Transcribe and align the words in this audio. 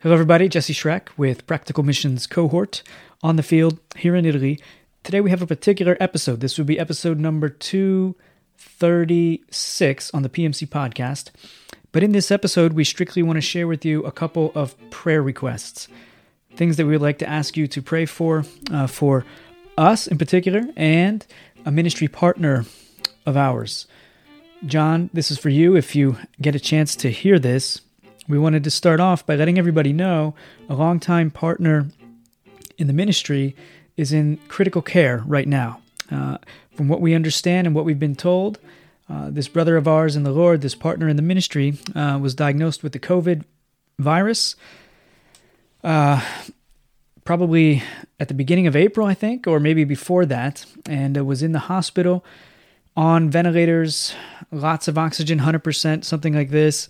Hello, 0.00 0.14
everybody. 0.14 0.48
Jesse 0.48 0.74
Schreck 0.74 1.08
with 1.16 1.44
Practical 1.48 1.82
Missions 1.82 2.28
Cohort 2.28 2.84
on 3.20 3.34
the 3.34 3.42
field 3.42 3.80
here 3.96 4.14
in 4.14 4.24
Italy. 4.24 4.60
Today 5.02 5.20
we 5.20 5.30
have 5.30 5.42
a 5.42 5.46
particular 5.46 5.96
episode. 5.98 6.38
This 6.38 6.56
would 6.56 6.68
be 6.68 6.78
episode 6.78 7.18
number 7.18 7.48
236 7.48 10.10
on 10.14 10.22
the 10.22 10.28
PMC 10.28 10.68
podcast. 10.68 11.30
But 11.90 12.04
in 12.04 12.12
this 12.12 12.30
episode, 12.30 12.74
we 12.74 12.84
strictly 12.84 13.24
want 13.24 13.38
to 13.38 13.40
share 13.40 13.66
with 13.66 13.84
you 13.84 14.04
a 14.04 14.12
couple 14.12 14.52
of 14.54 14.76
prayer 14.90 15.20
requests, 15.20 15.88
things 16.54 16.76
that 16.76 16.86
we 16.86 16.92
would 16.92 17.02
like 17.02 17.18
to 17.18 17.28
ask 17.28 17.56
you 17.56 17.66
to 17.66 17.82
pray 17.82 18.06
for, 18.06 18.44
uh, 18.70 18.86
for 18.86 19.24
us 19.76 20.06
in 20.06 20.16
particular, 20.16 20.62
and 20.76 21.26
a 21.66 21.72
ministry 21.72 22.06
partner 22.06 22.66
of 23.26 23.36
ours. 23.36 23.88
John, 24.64 25.10
this 25.12 25.32
is 25.32 25.40
for 25.40 25.48
you. 25.48 25.74
If 25.74 25.96
you 25.96 26.18
get 26.40 26.54
a 26.54 26.60
chance 26.60 26.94
to 26.94 27.10
hear 27.10 27.40
this, 27.40 27.80
we 28.28 28.38
wanted 28.38 28.62
to 28.64 28.70
start 28.70 29.00
off 29.00 29.24
by 29.24 29.34
letting 29.34 29.58
everybody 29.58 29.92
know 29.92 30.34
a 30.68 30.74
longtime 30.74 31.30
partner 31.30 31.88
in 32.76 32.86
the 32.86 32.92
ministry 32.92 33.56
is 33.96 34.12
in 34.12 34.36
critical 34.48 34.82
care 34.82 35.22
right 35.26 35.48
now. 35.48 35.80
Uh, 36.10 36.38
from 36.76 36.88
what 36.88 37.00
we 37.00 37.14
understand 37.14 37.66
and 37.66 37.74
what 37.74 37.84
we've 37.84 37.98
been 37.98 38.14
told, 38.14 38.58
uh, 39.10 39.30
this 39.30 39.48
brother 39.48 39.76
of 39.76 39.88
ours 39.88 40.14
in 40.14 40.22
the 40.22 40.30
Lord, 40.30 40.60
this 40.60 40.74
partner 40.74 41.08
in 41.08 41.16
the 41.16 41.22
ministry, 41.22 41.78
uh, 41.94 42.18
was 42.20 42.34
diagnosed 42.34 42.82
with 42.82 42.92
the 42.92 43.00
COVID 43.00 43.44
virus. 43.98 44.54
Uh, 45.82 46.22
probably 47.24 47.82
at 48.20 48.28
the 48.28 48.34
beginning 48.34 48.66
of 48.66 48.76
April, 48.76 49.06
I 49.06 49.14
think, 49.14 49.46
or 49.46 49.58
maybe 49.58 49.84
before 49.84 50.26
that, 50.26 50.64
and 50.86 51.16
was 51.26 51.42
in 51.42 51.52
the 51.52 51.58
hospital 51.58 52.24
on 52.96 53.30
ventilators, 53.30 54.14
lots 54.50 54.88
of 54.88 54.98
oxygen, 54.98 55.38
100%, 55.40 56.04
something 56.04 56.34
like 56.34 56.50
this. 56.50 56.88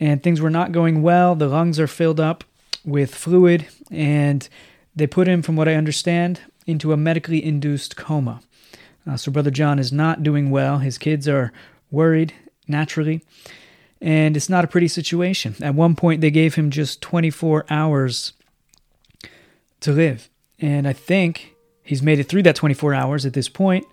And 0.00 0.22
things 0.22 0.40
were 0.40 0.50
not 0.50 0.72
going 0.72 1.02
well. 1.02 1.34
The 1.34 1.48
lungs 1.48 1.80
are 1.80 1.86
filled 1.86 2.20
up 2.20 2.44
with 2.84 3.14
fluid, 3.14 3.66
and 3.90 4.48
they 4.94 5.06
put 5.06 5.28
him, 5.28 5.42
from 5.42 5.56
what 5.56 5.68
I 5.68 5.74
understand, 5.74 6.40
into 6.66 6.92
a 6.92 6.96
medically 6.96 7.44
induced 7.44 7.96
coma. 7.96 8.40
Uh, 9.06 9.16
so, 9.16 9.32
Brother 9.32 9.50
John 9.50 9.78
is 9.78 9.92
not 9.92 10.22
doing 10.22 10.50
well. 10.50 10.78
His 10.78 10.98
kids 10.98 11.26
are 11.26 11.52
worried, 11.90 12.34
naturally, 12.66 13.24
and 14.00 14.36
it's 14.36 14.48
not 14.48 14.64
a 14.64 14.68
pretty 14.68 14.88
situation. 14.88 15.56
At 15.60 15.74
one 15.74 15.96
point, 15.96 16.20
they 16.20 16.30
gave 16.30 16.54
him 16.54 16.70
just 16.70 17.00
24 17.00 17.66
hours 17.70 18.34
to 19.80 19.92
live. 19.92 20.28
And 20.60 20.86
I 20.86 20.92
think 20.92 21.54
he's 21.82 22.02
made 22.02 22.18
it 22.18 22.24
through 22.24 22.42
that 22.44 22.56
24 22.56 22.94
hours 22.94 23.24
at 23.24 23.32
this 23.32 23.48
point, 23.48 23.86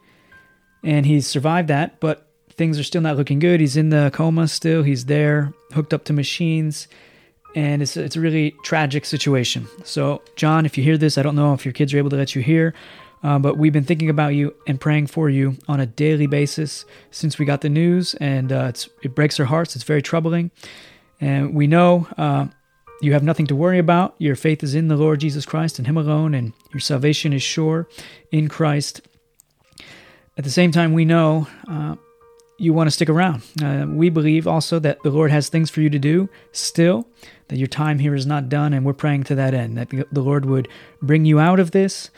and 0.83 1.05
he's 1.05 1.27
survived 1.27 1.67
that, 1.69 1.99
but 1.99 2.24
things 2.57 2.79
are 2.79 2.83
still 2.83 3.01
not 3.01 3.17
looking 3.17 3.39
good. 3.39 3.59
He's 3.59 3.77
in 3.77 3.89
the 3.89 4.11
coma 4.13 4.47
still, 4.47 4.83
he's 4.83 5.05
there, 5.05 5.53
hooked 5.73 5.93
up 5.93 6.03
to 6.05 6.13
machines. 6.13 6.87
And 7.55 7.81
it's, 7.81 7.95
it's 7.95 8.17
a 8.17 8.19
really 8.19 8.53
tragic 8.63 9.05
situation. 9.05 9.67
So, 9.85 10.21
John, 10.35 10.65
if 10.65 10.77
you 10.77 10.83
hear 10.83 10.97
this, 10.97 11.17
I 11.17 11.23
don't 11.23 11.35
know 11.35 11.53
if 11.53 11.65
your 11.65 11.71
kids 11.71 11.93
are 11.93 11.97
able 11.97 12.09
to 12.09 12.17
let 12.17 12.35
you 12.35 12.41
hear, 12.41 12.73
uh, 13.23 13.39
but 13.39 13.57
we've 13.57 13.71
been 13.71 13.85
thinking 13.85 14.09
about 14.09 14.35
you 14.35 14.53
and 14.67 14.79
praying 14.79 15.07
for 15.07 15.29
you 15.29 15.55
on 15.69 15.79
a 15.79 15.85
daily 15.85 16.27
basis 16.27 16.83
since 17.11 17.39
we 17.39 17.45
got 17.45 17.61
the 17.61 17.69
news, 17.69 18.13
and 18.15 18.51
uh, 18.51 18.73
it 19.03 19.15
breaks 19.15 19.39
our 19.39 19.45
hearts. 19.45 19.73
It's 19.73 19.85
very 19.85 20.01
troubling. 20.01 20.51
And 21.21 21.55
we 21.55 21.65
know 21.65 22.09
uh, 22.17 22.47
you 23.01 23.13
have 23.13 23.23
nothing 23.23 23.47
to 23.47 23.55
worry 23.55 23.79
about. 23.79 24.15
Your 24.17 24.35
faith 24.35 24.61
is 24.61 24.75
in 24.75 24.89
the 24.89 24.97
Lord 24.97 25.21
Jesus 25.21 25.45
Christ 25.45 25.79
and 25.79 25.87
Him 25.87 25.95
alone, 25.95 26.33
and 26.33 26.51
your 26.73 26.81
salvation 26.81 27.31
is 27.31 27.41
sure 27.41 27.87
in 28.31 28.49
Christ. 28.49 29.01
At 30.37 30.43
the 30.43 30.51
same 30.51 30.73
time, 30.73 30.91
we 30.91 31.05
know 31.05 31.47
uh, 31.69 31.95
you 32.57 32.73
want 32.73 32.87
to 32.87 32.91
stick 32.91 33.09
around. 33.09 33.43
Uh, 33.61 33.85
we 33.87 34.09
believe 34.09 34.47
also 34.47 34.79
that 34.79 35.01
the 35.03 35.09
Lord 35.09 35.31
has 35.31 35.49
things 35.49 35.69
for 35.69 35.81
you 35.81 35.89
to 35.89 35.99
do 35.99 36.29
still, 36.51 37.07
that 37.49 37.57
your 37.57 37.67
time 37.67 37.99
here 37.99 38.15
is 38.15 38.25
not 38.25 38.49
done, 38.49 38.73
and 38.73 38.85
we're 38.85 38.93
praying 38.93 39.23
to 39.25 39.35
that 39.35 39.53
end, 39.53 39.77
that 39.77 39.89
the 40.11 40.21
Lord 40.21 40.45
would 40.45 40.67
bring 41.01 41.25
you 41.25 41.39
out 41.39 41.59
of 41.59 41.71
this 41.71 42.09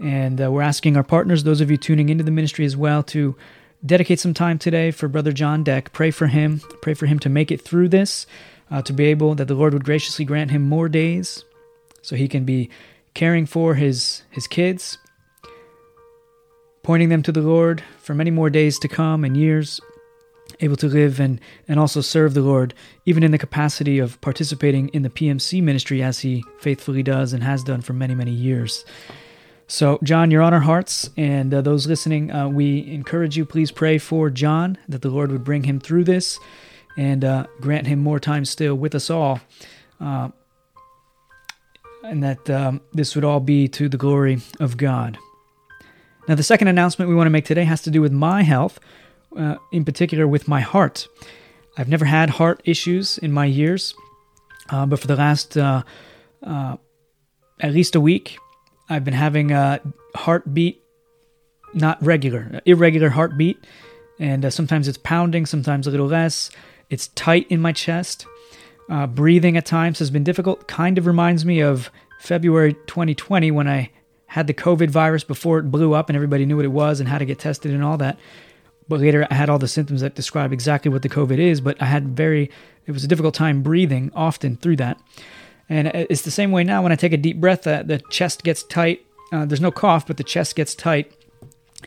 and 0.00 0.40
uh, 0.40 0.50
we're 0.50 0.62
asking 0.62 0.96
our 0.96 1.04
partners, 1.04 1.44
those 1.44 1.60
of 1.60 1.70
you 1.70 1.76
tuning 1.76 2.08
into 2.08 2.24
the 2.24 2.30
ministry 2.30 2.64
as 2.64 2.76
well, 2.76 3.02
to 3.02 3.36
dedicate 3.84 4.18
some 4.18 4.34
time 4.34 4.58
today 4.58 4.90
for 4.90 5.08
Brother 5.08 5.32
John 5.32 5.62
Deck. 5.62 5.92
Pray 5.92 6.10
for 6.10 6.26
him. 6.26 6.60
Pray 6.80 6.94
for 6.94 7.06
him 7.06 7.18
to 7.20 7.28
make 7.28 7.50
it 7.50 7.60
through 7.60 7.90
this, 7.90 8.26
uh, 8.70 8.80
to 8.82 8.92
be 8.92 9.04
able 9.06 9.34
that 9.34 9.46
the 9.48 9.54
Lord 9.54 9.74
would 9.74 9.84
graciously 9.84 10.24
grant 10.24 10.50
him 10.50 10.62
more 10.62 10.88
days, 10.88 11.44
so 12.00 12.16
he 12.16 12.28
can 12.28 12.44
be 12.44 12.70
caring 13.12 13.44
for 13.44 13.74
his 13.74 14.22
his 14.30 14.46
kids, 14.46 14.96
pointing 16.90 17.08
them 17.08 17.22
to 17.22 17.30
the 17.30 17.40
Lord 17.40 17.84
for 18.00 18.16
many 18.16 18.32
more 18.32 18.50
days 18.50 18.76
to 18.76 18.88
come 18.88 19.22
and 19.22 19.36
years, 19.36 19.80
able 20.58 20.74
to 20.74 20.88
live 20.88 21.20
and 21.20 21.40
and 21.68 21.78
also 21.78 22.00
serve 22.00 22.34
the 22.34 22.40
Lord, 22.40 22.74
even 23.06 23.22
in 23.22 23.30
the 23.30 23.38
capacity 23.38 24.00
of 24.00 24.20
participating 24.20 24.88
in 24.88 25.02
the 25.02 25.08
PMC 25.08 25.62
ministry 25.62 26.02
as 26.02 26.18
he 26.18 26.44
faithfully 26.58 27.04
does 27.04 27.32
and 27.32 27.44
has 27.44 27.62
done 27.62 27.80
for 27.80 27.92
many 27.92 28.16
many 28.16 28.32
years. 28.32 28.84
So, 29.68 30.00
John, 30.02 30.32
you're 30.32 30.42
on 30.42 30.52
our 30.52 30.66
hearts, 30.72 31.10
and 31.16 31.54
uh, 31.54 31.60
those 31.60 31.86
listening, 31.86 32.32
uh, 32.32 32.48
we 32.48 32.84
encourage 32.92 33.36
you, 33.36 33.46
please 33.46 33.70
pray 33.70 33.98
for 33.98 34.28
John 34.28 34.76
that 34.88 35.02
the 35.02 35.10
Lord 35.10 35.30
would 35.30 35.44
bring 35.44 35.62
him 35.62 35.78
through 35.78 36.02
this 36.02 36.40
and 36.96 37.24
uh, 37.24 37.46
grant 37.60 37.86
him 37.86 38.00
more 38.00 38.18
time 38.18 38.44
still 38.44 38.74
with 38.74 38.96
us 38.96 39.10
all, 39.10 39.40
uh, 40.00 40.30
and 42.02 42.20
that 42.24 42.50
um, 42.50 42.80
this 42.92 43.14
would 43.14 43.24
all 43.24 43.38
be 43.38 43.68
to 43.68 43.88
the 43.88 43.96
glory 43.96 44.40
of 44.58 44.76
God. 44.76 45.20
Now, 46.30 46.36
the 46.36 46.44
second 46.44 46.68
announcement 46.68 47.08
we 47.08 47.16
want 47.16 47.26
to 47.26 47.30
make 47.32 47.44
today 47.44 47.64
has 47.64 47.82
to 47.82 47.90
do 47.90 48.00
with 48.00 48.12
my 48.12 48.44
health, 48.44 48.78
uh, 49.36 49.56
in 49.72 49.84
particular 49.84 50.28
with 50.28 50.46
my 50.46 50.60
heart. 50.60 51.08
I've 51.76 51.88
never 51.88 52.04
had 52.04 52.30
heart 52.30 52.62
issues 52.64 53.18
in 53.18 53.32
my 53.32 53.46
years, 53.46 53.94
uh, 54.68 54.86
but 54.86 55.00
for 55.00 55.08
the 55.08 55.16
last 55.16 55.56
at 55.56 55.98
least 57.64 57.96
a 57.96 58.00
week, 58.00 58.38
I've 58.88 59.04
been 59.04 59.12
having 59.12 59.50
a 59.50 59.80
heartbeat, 60.14 60.80
not 61.74 62.00
regular, 62.00 62.60
irregular 62.64 63.08
heartbeat, 63.08 63.66
and 64.20 64.44
uh, 64.44 64.50
sometimes 64.50 64.86
it's 64.86 64.98
pounding, 64.98 65.46
sometimes 65.46 65.88
a 65.88 65.90
little 65.90 66.06
less. 66.06 66.52
It's 66.90 67.08
tight 67.08 67.48
in 67.50 67.60
my 67.60 67.72
chest. 67.72 68.24
Uh, 68.88 69.08
breathing 69.08 69.56
at 69.56 69.66
times 69.66 69.98
has 69.98 70.12
been 70.12 70.22
difficult. 70.22 70.68
Kind 70.68 70.96
of 70.96 71.08
reminds 71.08 71.44
me 71.44 71.58
of 71.58 71.90
February 72.20 72.74
2020 72.86 73.50
when 73.50 73.66
I 73.66 73.90
had 74.30 74.46
the 74.46 74.54
COVID 74.54 74.90
virus 74.90 75.24
before 75.24 75.58
it 75.58 75.72
blew 75.72 75.92
up 75.92 76.08
and 76.08 76.14
everybody 76.14 76.46
knew 76.46 76.54
what 76.54 76.64
it 76.64 76.68
was 76.68 77.00
and 77.00 77.08
how 77.08 77.18
to 77.18 77.24
get 77.24 77.40
tested 77.40 77.72
and 77.72 77.82
all 77.82 77.96
that. 77.96 78.16
But 78.88 79.00
later 79.00 79.26
I 79.28 79.34
had 79.34 79.50
all 79.50 79.58
the 79.58 79.66
symptoms 79.66 80.02
that 80.02 80.14
describe 80.14 80.52
exactly 80.52 80.88
what 80.88 81.02
the 81.02 81.08
COVID 81.08 81.38
is, 81.38 81.60
but 81.60 81.80
I 81.82 81.86
had 81.86 82.16
very, 82.16 82.48
it 82.86 82.92
was 82.92 83.02
a 83.02 83.08
difficult 83.08 83.34
time 83.34 83.62
breathing 83.62 84.12
often 84.14 84.56
through 84.56 84.76
that. 84.76 85.00
And 85.68 85.88
it's 85.88 86.22
the 86.22 86.30
same 86.30 86.52
way 86.52 86.62
now 86.62 86.80
when 86.80 86.92
I 86.92 86.94
take 86.94 87.12
a 87.12 87.16
deep 87.16 87.40
breath, 87.40 87.66
uh, 87.66 87.82
the 87.82 87.98
chest 88.10 88.44
gets 88.44 88.62
tight. 88.62 89.04
Uh, 89.32 89.46
there's 89.46 89.60
no 89.60 89.72
cough, 89.72 90.06
but 90.06 90.16
the 90.16 90.24
chest 90.24 90.54
gets 90.54 90.76
tight. 90.76 91.12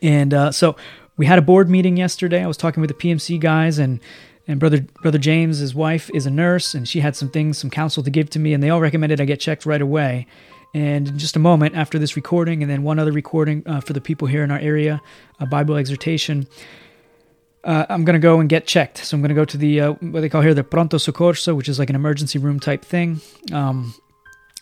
And 0.01 0.33
uh, 0.33 0.51
so 0.51 0.75
we 1.15 1.25
had 1.25 1.39
a 1.39 1.41
board 1.41 1.69
meeting 1.69 1.95
yesterday. 1.95 2.43
I 2.43 2.47
was 2.47 2.57
talking 2.57 2.81
with 2.81 2.89
the 2.89 2.95
PMC 2.95 3.39
guys, 3.39 3.77
and 3.77 4.01
and 4.47 4.59
brother 4.59 4.81
brother 5.01 5.17
James, 5.17 5.59
his 5.59 5.73
wife, 5.73 6.09
is 6.13 6.25
a 6.25 6.31
nurse, 6.31 6.73
and 6.73 6.87
she 6.87 6.99
had 6.99 7.15
some 7.15 7.29
things, 7.29 7.57
some 7.57 7.69
counsel 7.69 8.03
to 8.03 8.09
give 8.09 8.29
to 8.31 8.39
me, 8.39 8.53
and 8.53 8.61
they 8.61 8.69
all 8.69 8.81
recommended 8.81 9.21
I 9.21 9.25
get 9.25 9.39
checked 9.39 9.65
right 9.65 9.81
away. 9.81 10.27
And 10.73 11.07
in 11.07 11.19
just 11.19 11.35
a 11.35 11.39
moment 11.39 11.75
after 11.75 11.99
this 11.99 12.15
recording, 12.15 12.63
and 12.63 12.71
then 12.71 12.83
one 12.83 12.97
other 12.97 13.11
recording 13.11 13.63
uh, 13.65 13.81
for 13.81 13.93
the 13.93 14.01
people 14.01 14.27
here 14.27 14.43
in 14.43 14.51
our 14.51 14.59
area, 14.59 15.01
a 15.39 15.45
Bible 15.45 15.75
exhortation 15.75 16.47
uh, 17.63 17.85
I'm 17.89 18.03
going 18.03 18.15
to 18.15 18.19
go 18.19 18.39
and 18.39 18.49
get 18.49 18.67
checked. 18.67 18.97
So 18.97 19.15
I'm 19.15 19.21
going 19.21 19.29
to 19.29 19.35
go 19.35 19.45
to 19.45 19.57
the, 19.57 19.81
uh, 19.81 19.91
what 19.93 20.21
they 20.21 20.29
call 20.29 20.41
here, 20.41 20.53
the 20.53 20.63
pronto 20.63 20.97
soccorso, 20.97 21.55
which 21.55 21.69
is 21.69 21.79
like 21.79 21.89
an 21.89 21.95
emergency 21.95 22.39
room 22.39 22.59
type 22.59 22.83
thing. 22.83 23.21
Um, 23.51 23.93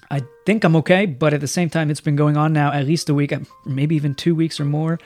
I 0.09 0.21
think 0.45 0.63
I'm 0.63 0.75
okay, 0.77 1.05
but 1.05 1.33
at 1.33 1.41
the 1.41 1.47
same 1.47 1.69
time, 1.69 1.89
it's 1.89 2.01
been 2.01 2.15
going 2.15 2.37
on 2.37 2.53
now 2.53 2.71
at 2.71 2.85
least 2.85 3.09
a 3.09 3.13
week, 3.13 3.33
maybe 3.65 3.95
even 3.95 4.13
two 4.13 4.35
weeks 4.35 4.59
or 4.59 4.65
more, 4.65 4.99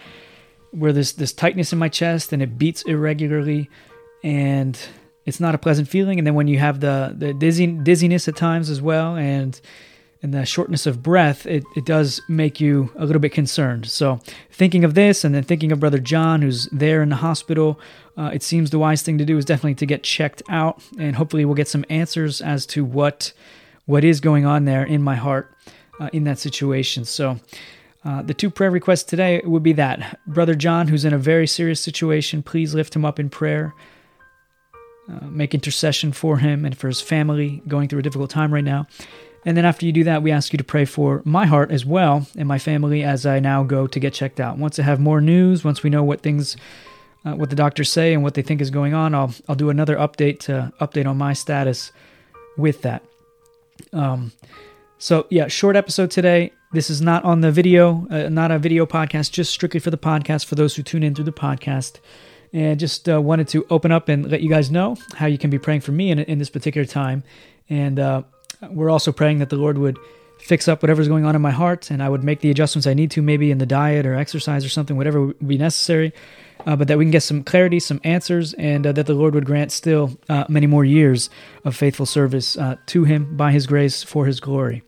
where 0.71 0.91
there's 0.91 1.13
this 1.13 1.31
tightness 1.31 1.71
in 1.71 1.79
my 1.79 1.89
chest 1.89 2.33
and 2.33 2.41
it 2.41 2.57
beats 2.57 2.81
irregularly, 2.83 3.69
and 4.23 4.77
it's 5.25 5.39
not 5.39 5.53
a 5.53 5.59
pleasant 5.59 5.87
feeling. 5.87 6.17
And 6.17 6.25
then 6.25 6.33
when 6.33 6.47
you 6.47 6.57
have 6.57 6.79
the 6.79 7.13
the 7.15 7.33
dizzy, 7.35 7.67
dizziness 7.67 8.27
at 8.27 8.35
times 8.35 8.71
as 8.71 8.81
well, 8.81 9.15
and 9.15 9.61
and 10.25 10.33
the 10.33 10.43
shortness 10.43 10.87
of 10.87 11.03
breath, 11.03 11.45
it, 11.45 11.63
it 11.75 11.85
does 11.85 12.19
make 12.27 12.59
you 12.59 12.91
a 12.95 13.05
little 13.05 13.19
bit 13.19 13.31
concerned. 13.31 13.85
So, 13.85 14.19
thinking 14.49 14.83
of 14.83 14.95
this 14.95 15.23
and 15.23 15.35
then 15.35 15.43
thinking 15.43 15.71
of 15.71 15.79
Brother 15.79 15.99
John, 15.99 16.41
who's 16.41 16.65
there 16.71 17.03
in 17.03 17.09
the 17.09 17.17
hospital, 17.17 17.79
uh, 18.17 18.31
it 18.33 18.41
seems 18.41 18.71
the 18.71 18.79
wise 18.79 19.03
thing 19.03 19.19
to 19.19 19.25
do 19.25 19.37
is 19.37 19.45
definitely 19.45 19.75
to 19.75 19.85
get 19.85 20.01
checked 20.01 20.41
out, 20.49 20.81
and 20.97 21.15
hopefully, 21.15 21.45
we'll 21.45 21.53
get 21.53 21.67
some 21.67 21.85
answers 21.89 22.41
as 22.41 22.65
to 22.67 22.83
what 22.83 23.33
what 23.85 24.03
is 24.03 24.19
going 24.19 24.47
on 24.47 24.65
there 24.65 24.83
in 24.83 25.03
my 25.03 25.13
heart 25.13 25.53
uh, 25.99 26.09
in 26.11 26.23
that 26.23 26.39
situation. 26.39 27.05
So, 27.05 27.39
uh, 28.03 28.23
the 28.23 28.33
two 28.33 28.49
prayer 28.49 28.71
requests 28.71 29.03
today 29.03 29.43
would 29.45 29.61
be 29.61 29.73
that 29.73 30.19
Brother 30.25 30.55
John, 30.55 30.87
who's 30.87 31.05
in 31.05 31.13
a 31.13 31.19
very 31.19 31.45
serious 31.45 31.79
situation, 31.79 32.41
please 32.41 32.73
lift 32.73 32.95
him 32.95 33.05
up 33.05 33.19
in 33.19 33.29
prayer. 33.29 33.75
Uh, 35.07 35.25
make 35.25 35.53
intercession 35.53 36.11
for 36.11 36.39
him 36.39 36.65
and 36.65 36.75
for 36.75 36.87
his 36.87 36.99
family 36.99 37.61
going 37.67 37.87
through 37.87 37.99
a 37.99 38.01
difficult 38.01 38.31
time 38.31 38.51
right 38.51 38.63
now. 38.63 38.87
And 39.45 39.55
then 39.55 39.63
after 39.63 39.85
you 39.85 39.91
do 39.91 40.03
that, 40.05 40.23
we 40.23 40.31
ask 40.31 40.51
you 40.51 40.57
to 40.57 40.63
pray 40.63 40.85
for 40.85 41.21
my 41.23 41.45
heart 41.45 41.71
as 41.71 41.85
well 41.85 42.27
and 42.35 42.47
my 42.47 42.57
family 42.57 43.03
as 43.03 43.25
I 43.27 43.39
now 43.39 43.63
go 43.63 43.85
to 43.85 43.99
get 43.99 44.13
checked 44.13 44.39
out. 44.39 44.57
Once 44.57 44.79
I 44.79 44.83
have 44.83 44.99
more 44.99 45.21
news, 45.21 45.63
once 45.63 45.83
we 45.83 45.91
know 45.91 46.03
what 46.03 46.21
things, 46.21 46.57
uh, 47.23 47.33
what 47.33 47.51
the 47.51 47.55
doctors 47.55 47.91
say 47.91 48.13
and 48.13 48.23
what 48.23 48.33
they 48.33 48.41
think 48.41 48.59
is 48.59 48.71
going 48.71 48.95
on, 48.95 49.13
I'll 49.13 49.33
I'll 49.47 49.55
do 49.55 49.69
another 49.69 49.95
update 49.97 50.39
to 50.41 50.73
update 50.81 51.05
on 51.05 51.17
my 51.17 51.33
status 51.33 51.91
with 52.57 52.81
that. 52.81 53.03
Um, 53.93 54.31
so 54.97 55.27
yeah, 55.29 55.47
short 55.47 55.75
episode 55.75 56.09
today. 56.09 56.51
This 56.71 56.89
is 56.89 56.99
not 56.99 57.23
on 57.23 57.41
the 57.41 57.51
video, 57.51 58.07
uh, 58.09 58.29
not 58.29 58.51
a 58.51 58.57
video 58.57 58.85
podcast, 58.85 59.31
just 59.31 59.53
strictly 59.53 59.79
for 59.79 59.91
the 59.91 59.97
podcast 59.97 60.45
for 60.45 60.55
those 60.55 60.75
who 60.75 60.83
tune 60.83 61.03
in 61.03 61.13
through 61.13 61.25
the 61.25 61.31
podcast. 61.31 61.99
And 62.51 62.79
just 62.79 63.09
uh, 63.09 63.21
wanted 63.21 63.49
to 63.49 63.65
open 63.69 63.91
up 63.91 64.07
and 64.07 64.31
let 64.31 64.41
you 64.41 64.49
guys 64.49 64.71
know 64.71 64.95
how 65.15 65.25
you 65.25 65.37
can 65.37 65.49
be 65.49 65.59
praying 65.59 65.81
for 65.81 65.91
me 65.91 66.09
in, 66.09 66.19
in 66.19 66.39
this 66.39 66.49
particular 66.49 66.85
time. 66.85 67.23
And 67.69 67.99
uh, 67.99 68.23
we're 68.71 68.89
also 68.89 69.11
praying 69.11 69.39
that 69.39 69.49
the 69.49 69.55
Lord 69.55 69.77
would 69.77 69.97
fix 70.39 70.67
up 70.67 70.83
whatever's 70.83 71.07
going 71.07 71.25
on 71.25 71.35
in 71.35 71.41
my 71.41 71.51
heart 71.51 71.89
and 71.89 72.03
I 72.03 72.09
would 72.09 72.23
make 72.23 72.41
the 72.41 72.51
adjustments 72.51 72.85
I 72.85 72.93
need 72.93 73.11
to, 73.11 73.21
maybe 73.21 73.51
in 73.51 73.57
the 73.57 73.65
diet 73.65 74.05
or 74.05 74.15
exercise 74.15 74.63
or 74.65 74.69
something, 74.69 74.95
whatever 74.97 75.27
would 75.27 75.47
be 75.47 75.57
necessary. 75.57 76.13
Uh, 76.65 76.75
but 76.75 76.87
that 76.87 76.97
we 76.97 77.05
can 77.05 77.11
get 77.11 77.21
some 77.21 77.43
clarity, 77.43 77.79
some 77.79 78.01
answers, 78.03 78.53
and 78.53 78.87
uh, 78.87 78.91
that 78.91 79.05
the 79.05 79.13
Lord 79.13 79.35
would 79.35 79.45
grant 79.45 79.71
still 79.71 80.17
uh, 80.29 80.45
many 80.49 80.65
more 80.65 80.83
years 80.83 81.29
of 81.63 81.75
faithful 81.75 82.07
service 82.07 82.57
uh, 82.57 82.75
to 82.87 83.03
Him 83.03 83.37
by 83.37 83.51
His 83.51 83.67
grace 83.67 84.01
for 84.01 84.25
His 84.25 84.39
glory. 84.39 84.81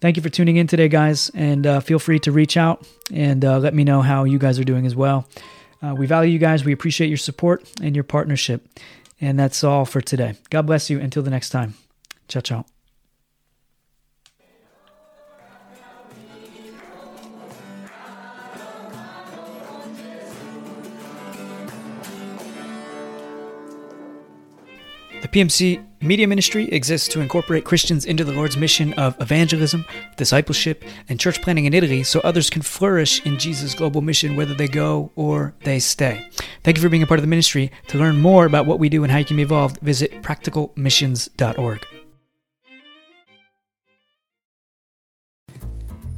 Thank 0.00 0.16
you 0.16 0.22
for 0.22 0.30
tuning 0.30 0.56
in 0.56 0.66
today, 0.66 0.88
guys, 0.88 1.30
and 1.34 1.66
uh, 1.66 1.80
feel 1.80 1.98
free 1.98 2.20
to 2.20 2.32
reach 2.32 2.56
out 2.56 2.88
and 3.12 3.44
uh, 3.44 3.58
let 3.58 3.74
me 3.74 3.84
know 3.84 4.00
how 4.00 4.24
you 4.24 4.38
guys 4.38 4.58
are 4.58 4.64
doing 4.64 4.86
as 4.86 4.96
well. 4.96 5.28
we 5.82 6.06
value 6.06 6.32
you 6.32 6.38
guys. 6.38 6.64
We 6.64 6.72
appreciate 6.72 7.08
your 7.08 7.18
support 7.18 7.70
and 7.82 7.94
your 7.94 8.04
partnership. 8.04 8.66
And 9.20 9.38
that's 9.38 9.62
all 9.62 9.84
for 9.84 10.00
today. 10.00 10.36
God 10.48 10.62
bless 10.62 10.88
you. 10.88 10.98
Until 11.00 11.22
the 11.22 11.30
next 11.30 11.50
time. 11.50 11.74
Ciao, 12.28 12.40
ciao. 12.40 12.79
PMC 25.32 25.84
Media 26.02 26.26
Ministry 26.26 26.68
exists 26.70 27.06
to 27.08 27.20
incorporate 27.20 27.64
Christians 27.64 28.04
into 28.04 28.24
the 28.24 28.32
Lord's 28.32 28.56
mission 28.56 28.92
of 28.94 29.20
evangelism, 29.20 29.84
discipleship, 30.16 30.82
and 31.08 31.20
church 31.20 31.40
planting 31.40 31.66
in 31.66 31.74
Italy 31.74 32.02
so 32.02 32.20
others 32.20 32.50
can 32.50 32.62
flourish 32.62 33.24
in 33.24 33.38
Jesus' 33.38 33.74
global 33.74 34.00
mission 34.00 34.34
whether 34.34 34.54
they 34.54 34.66
go 34.66 35.12
or 35.14 35.54
they 35.62 35.78
stay. 35.78 36.26
Thank 36.64 36.78
you 36.78 36.82
for 36.82 36.88
being 36.88 37.02
a 37.02 37.06
part 37.06 37.20
of 37.20 37.22
the 37.22 37.28
ministry. 37.28 37.70
To 37.88 37.98
learn 37.98 38.18
more 38.18 38.44
about 38.44 38.66
what 38.66 38.80
we 38.80 38.88
do 38.88 39.04
and 39.04 39.12
how 39.12 39.18
you 39.18 39.24
can 39.24 39.36
be 39.36 39.42
involved, 39.42 39.78
visit 39.82 40.22
practicalmissions.org. 40.22 41.99